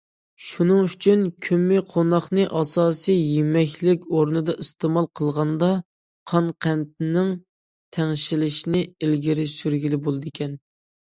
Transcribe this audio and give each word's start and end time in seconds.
شۇنىڭ 0.43 0.85
ئۈچۈن، 0.91 1.19
كۆممىقوناقنى 1.47 2.45
ئاساسىي 2.59 3.19
يېمەكلىك 3.33 4.07
ئورنىدا 4.15 4.55
ئىستېمال 4.63 5.07
قىلغاندا، 5.19 5.69
قان 6.31 6.49
قەنتىنىڭ 6.67 7.29
تەڭشىلىشىنى 7.99 8.81
ئىلگىرى 8.87 9.45
سۈرگىلى 9.57 10.01
بولىدىكەن. 10.09 10.57